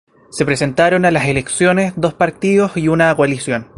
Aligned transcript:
Se 0.31 0.45
presentaron 0.45 1.05
a 1.05 1.11
las 1.11 1.27
elecciones 1.27 1.93
dos 1.95 2.15
partidos 2.15 2.75
y 2.75 2.87
una 2.87 3.15
coalición. 3.15 3.67